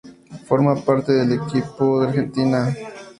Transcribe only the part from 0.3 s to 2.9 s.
Forma parte del equipo de Argentina.